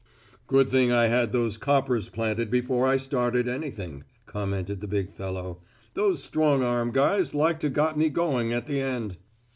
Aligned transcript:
"Good 0.47 0.71
thing 0.71 0.91
I 0.91 1.09
had 1.09 1.31
those 1.31 1.59
coppers 1.59 2.09
planted 2.09 2.49
before 2.49 2.87
I 2.87 2.97
started 2.97 3.47
anything," 3.47 4.03
commented 4.25 4.81
the 4.81 4.87
big 4.87 5.13
fellow. 5.13 5.61
"Those 5.93 6.23
strong 6.23 6.63
arm 6.63 6.89
guys 6.89 7.35
like 7.35 7.59
to 7.59 7.69
got 7.69 7.99
me 7.99 8.09
going 8.09 8.51
at 8.51 8.65
the 8.65 8.81
end." 8.81 9.17